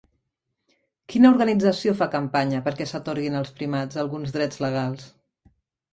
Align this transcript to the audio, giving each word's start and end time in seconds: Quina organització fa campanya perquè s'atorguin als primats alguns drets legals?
Quina 1.13 1.29
organització 1.33 1.93
fa 2.01 2.07
campanya 2.17 2.63
perquè 2.69 2.89
s'atorguin 2.93 3.39
als 3.41 3.53
primats 3.61 4.03
alguns 4.05 4.35
drets 4.39 4.63
legals? 4.67 5.07